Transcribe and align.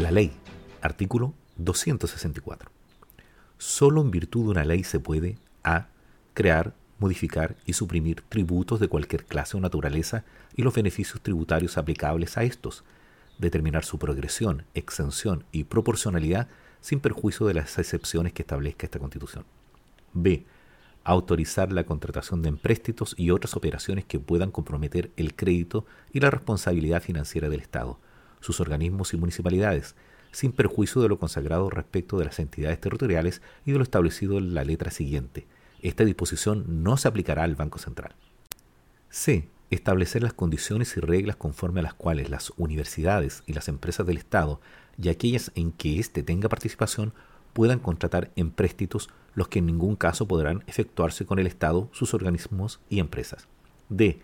La 0.00 0.10
ley, 0.10 0.32
artículo 0.80 1.34
264. 1.58 2.70
Solo 3.58 4.00
en 4.00 4.10
virtud 4.10 4.44
de 4.44 4.50
una 4.52 4.64
ley 4.64 4.82
se 4.82 4.98
puede 4.98 5.36
a. 5.62 5.88
crear, 6.32 6.72
modificar 6.98 7.54
y 7.66 7.74
suprimir 7.74 8.22
tributos 8.30 8.80
de 8.80 8.88
cualquier 8.88 9.26
clase 9.26 9.58
o 9.58 9.60
naturaleza 9.60 10.24
y 10.56 10.62
los 10.62 10.72
beneficios 10.74 11.20
tributarios 11.20 11.76
aplicables 11.76 12.38
a 12.38 12.44
estos, 12.44 12.82
determinar 13.36 13.84
su 13.84 13.98
progresión, 13.98 14.64
exención 14.72 15.44
y 15.52 15.64
proporcionalidad 15.64 16.48
sin 16.80 17.00
perjuicio 17.00 17.44
de 17.46 17.52
las 17.52 17.78
excepciones 17.78 18.32
que 18.32 18.40
establezca 18.40 18.86
esta 18.86 19.00
Constitución. 19.00 19.44
B. 20.14 20.46
Autorizar 21.04 21.72
la 21.72 21.84
contratación 21.84 22.40
de 22.40 22.48
empréstitos 22.48 23.14
y 23.18 23.32
otras 23.32 23.54
operaciones 23.54 24.06
que 24.06 24.18
puedan 24.18 24.50
comprometer 24.50 25.10
el 25.18 25.34
crédito 25.34 25.84
y 26.10 26.20
la 26.20 26.30
responsabilidad 26.30 27.02
financiera 27.02 27.50
del 27.50 27.60
Estado, 27.60 27.98
sus 28.40 28.60
organismos 28.60 29.14
y 29.14 29.16
municipalidades, 29.16 29.94
sin 30.32 30.52
perjuicio 30.52 31.02
de 31.02 31.08
lo 31.08 31.18
consagrado 31.18 31.70
respecto 31.70 32.18
de 32.18 32.24
las 32.24 32.38
entidades 32.38 32.80
territoriales 32.80 33.42
y 33.64 33.72
de 33.72 33.78
lo 33.78 33.84
establecido 33.84 34.38
en 34.38 34.54
la 34.54 34.64
letra 34.64 34.90
siguiente. 34.90 35.46
Esta 35.82 36.04
disposición 36.04 36.82
no 36.82 36.96
se 36.96 37.08
aplicará 37.08 37.44
al 37.44 37.56
Banco 37.56 37.78
Central. 37.78 38.14
C. 39.08 39.48
Establecer 39.70 40.22
las 40.22 40.32
condiciones 40.32 40.96
y 40.96 41.00
reglas 41.00 41.36
conforme 41.36 41.80
a 41.80 41.84
las 41.84 41.94
cuales 41.94 42.28
las 42.28 42.52
universidades 42.56 43.42
y 43.46 43.52
las 43.52 43.68
empresas 43.68 44.06
del 44.06 44.16
Estado 44.18 44.60
y 45.00 45.08
aquellas 45.08 45.52
en 45.54 45.72
que 45.72 45.98
éste 45.98 46.22
tenga 46.22 46.48
participación 46.48 47.12
puedan 47.52 47.78
contratar 47.78 48.30
empréstitos 48.36 49.10
los 49.34 49.48
que 49.48 49.60
en 49.60 49.66
ningún 49.66 49.96
caso 49.96 50.26
podrán 50.26 50.64
efectuarse 50.66 51.24
con 51.24 51.38
el 51.38 51.46
Estado, 51.46 51.88
sus 51.92 52.14
organismos 52.14 52.80
y 52.88 52.98
empresas. 52.98 53.48
D. 53.88 54.20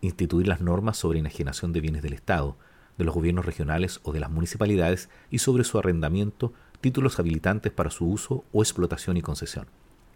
Instituir 0.00 0.48
las 0.48 0.60
normas 0.60 0.96
sobre 0.96 1.18
enajenación 1.18 1.72
de 1.72 1.80
bienes 1.80 2.02
del 2.02 2.12
Estado, 2.12 2.56
de 3.00 3.06
los 3.06 3.14
gobiernos 3.14 3.46
regionales 3.46 3.98
o 4.04 4.12
de 4.12 4.20
las 4.20 4.30
municipalidades 4.30 5.08
y 5.30 5.38
sobre 5.38 5.64
su 5.64 5.78
arrendamiento, 5.78 6.52
títulos 6.82 7.18
habilitantes 7.18 7.72
para 7.72 7.90
su 7.90 8.06
uso 8.06 8.44
o 8.52 8.62
explotación 8.62 9.16
y 9.16 9.22
concesión. 9.22 9.66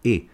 E. 0.03 0.27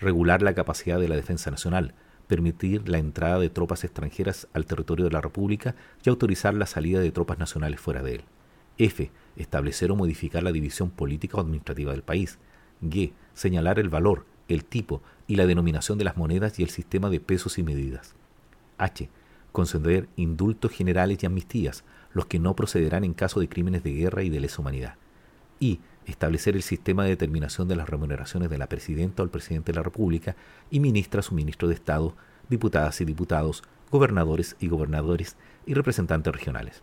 Regular 0.00 0.42
la 0.42 0.54
capacidad 0.54 1.00
de 1.00 1.08
la 1.08 1.16
defensa 1.16 1.50
nacional, 1.50 1.94
permitir 2.26 2.88
la 2.88 2.98
entrada 2.98 3.38
de 3.38 3.48
tropas 3.48 3.84
extranjeras 3.84 4.48
al 4.52 4.66
territorio 4.66 5.06
de 5.06 5.12
la 5.12 5.22
República 5.22 5.76
y 6.04 6.10
autorizar 6.10 6.52
la 6.52 6.66
salida 6.66 7.00
de 7.00 7.10
tropas 7.10 7.38
nacionales 7.38 7.80
fuera 7.80 8.02
de 8.02 8.16
él. 8.16 8.24
F. 8.76 9.10
Establecer 9.36 9.90
o 9.90 9.96
modificar 9.96 10.42
la 10.42 10.52
división 10.52 10.90
política 10.90 11.38
o 11.38 11.40
administrativa 11.40 11.92
del 11.92 12.02
país. 12.02 12.38
G. 12.82 13.12
Señalar 13.32 13.78
el 13.78 13.88
valor, 13.88 14.26
el 14.48 14.66
tipo 14.66 15.00
y 15.26 15.36
la 15.36 15.46
denominación 15.46 15.96
de 15.96 16.04
las 16.04 16.18
monedas 16.18 16.58
y 16.58 16.64
el 16.64 16.70
sistema 16.70 17.08
de 17.08 17.20
pesos 17.20 17.56
y 17.58 17.62
medidas. 17.62 18.14
H 18.76 19.08
conceder 19.54 20.08
indultos 20.16 20.72
generales 20.72 21.22
y 21.22 21.26
amnistías, 21.26 21.84
los 22.12 22.26
que 22.26 22.40
no 22.40 22.56
procederán 22.56 23.04
en 23.04 23.14
caso 23.14 23.38
de 23.38 23.48
crímenes 23.48 23.84
de 23.84 23.92
guerra 23.92 24.24
y 24.24 24.28
de 24.28 24.40
lesa 24.40 24.60
humanidad, 24.60 24.96
y 25.60 25.78
establecer 26.06 26.56
el 26.56 26.64
sistema 26.64 27.04
de 27.04 27.10
determinación 27.10 27.68
de 27.68 27.76
las 27.76 27.88
remuneraciones 27.88 28.50
de 28.50 28.58
la 28.58 28.68
presidenta 28.68 29.22
o 29.22 29.24
el 29.24 29.30
presidente 29.30 29.70
de 29.70 29.76
la 29.76 29.84
República 29.84 30.34
y 30.72 30.80
ministras 30.80 31.30
o 31.30 31.36
ministro 31.36 31.68
de 31.68 31.74
Estado, 31.74 32.16
diputadas 32.48 33.00
y 33.00 33.04
diputados, 33.04 33.62
gobernadores 33.92 34.56
y 34.58 34.66
gobernadores 34.66 35.36
y 35.66 35.74
representantes 35.74 36.32
regionales. 36.32 36.82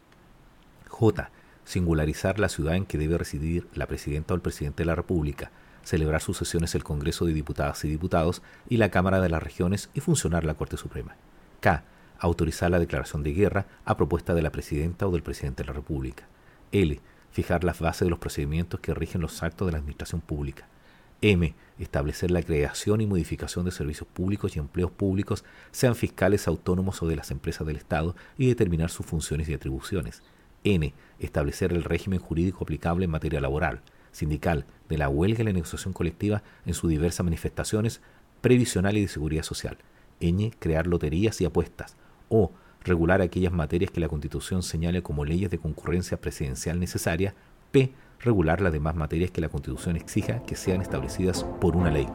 J. 0.87 1.29
Singularizar 1.65 2.39
la 2.39 2.47
ciudad 2.47 2.77
en 2.77 2.85
que 2.85 2.97
debe 2.97 3.17
residir 3.17 3.67
la 3.73 3.85
presidenta 3.85 4.33
o 4.33 4.35
el 4.35 4.41
presidente 4.41 4.83
de 4.83 4.87
la 4.87 4.95
República, 4.95 5.51
celebrar 5.83 6.21
sus 6.21 6.37
sesiones 6.37 6.73
el 6.73 6.85
Congreso 6.85 7.25
de 7.25 7.33
Diputadas 7.33 7.83
y 7.83 7.89
Diputados 7.89 8.41
y 8.69 8.77
la 8.77 8.91
Cámara 8.91 9.19
de 9.19 9.27
las 9.27 9.43
Regiones 9.43 9.89
y 9.93 9.99
funcionar 9.99 10.45
la 10.45 10.53
Corte 10.53 10.77
Suprema. 10.77 11.17
K 11.59 11.83
autorizar 12.21 12.69
la 12.69 12.79
declaración 12.79 13.23
de 13.23 13.33
guerra 13.33 13.65
a 13.83 13.97
propuesta 13.97 14.35
de 14.35 14.43
la 14.43 14.51
presidenta 14.51 15.07
o 15.07 15.11
del 15.11 15.23
presidente 15.23 15.63
de 15.63 15.67
la 15.67 15.73
República. 15.73 16.27
L. 16.71 16.99
Fijar 17.31 17.63
las 17.63 17.79
bases 17.79 18.05
de 18.05 18.11
los 18.11 18.19
procedimientos 18.19 18.79
que 18.79 18.93
rigen 18.93 19.21
los 19.21 19.41
actos 19.41 19.65
de 19.65 19.71
la 19.71 19.79
administración 19.79 20.21
pública. 20.21 20.67
M. 21.21 21.55
Establecer 21.79 22.29
la 22.29 22.43
creación 22.43 23.01
y 23.01 23.07
modificación 23.07 23.65
de 23.65 23.71
servicios 23.71 24.07
públicos 24.07 24.55
y 24.55 24.59
empleos 24.59 24.91
públicos, 24.91 25.43
sean 25.71 25.95
fiscales 25.95 26.47
autónomos 26.47 27.01
o 27.01 27.07
de 27.07 27.15
las 27.15 27.31
empresas 27.31 27.65
del 27.65 27.77
Estado, 27.77 28.15
y 28.37 28.47
determinar 28.47 28.91
sus 28.91 29.05
funciones 29.07 29.49
y 29.49 29.55
atribuciones. 29.55 30.21
N. 30.63 30.93
Establecer 31.19 31.73
el 31.73 31.83
régimen 31.83 32.19
jurídico 32.19 32.63
aplicable 32.63 33.05
en 33.05 33.11
materia 33.11 33.41
laboral, 33.41 33.81
sindical, 34.11 34.65
de 34.89 34.99
la 34.99 35.09
huelga 35.09 35.41
y 35.41 35.45
la 35.45 35.53
negociación 35.53 35.93
colectiva 35.93 36.43
en 36.67 36.75
sus 36.75 36.89
diversas 36.91 37.23
manifestaciones, 37.23 38.01
previsional 38.41 38.95
y 38.97 39.01
de 39.01 39.07
seguridad 39.07 39.43
social. 39.43 39.77
N. 40.19 40.51
Crear 40.59 40.85
loterías 40.85 41.41
y 41.41 41.45
apuestas 41.45 41.95
o 42.31 42.51
regular 42.83 43.21
aquellas 43.21 43.53
materias 43.53 43.91
que 43.91 43.99
la 43.99 44.07
Constitución 44.07 44.63
señale 44.63 45.03
como 45.03 45.25
leyes 45.25 45.51
de 45.51 45.59
concurrencia 45.59 46.19
presidencial 46.19 46.79
necesaria, 46.79 47.35
p. 47.71 47.93
regular 48.19 48.61
las 48.61 48.73
demás 48.73 48.95
materias 48.95 49.29
que 49.29 49.41
la 49.41 49.49
Constitución 49.49 49.95
exija 49.95 50.41
que 50.43 50.55
sean 50.55 50.81
establecidas 50.81 51.43
por 51.59 51.75
una 51.75 51.91
ley. 51.91 52.07